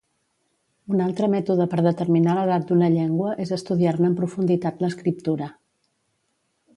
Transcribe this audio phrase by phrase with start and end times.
[0.93, 5.51] Un altre mètode per determinar l'edat d'una llengua és estudiar-ne en profunditat l'escriptura.